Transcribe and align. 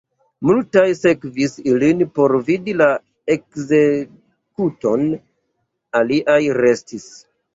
Multaj 0.49 0.85
sekvis 0.99 1.51
ilin 1.71 1.99
por 2.19 2.33
vidi 2.47 2.73
la 2.79 2.87
ekzekuton, 3.35 5.05
aliaj 6.03 6.41
restis. 6.63 7.07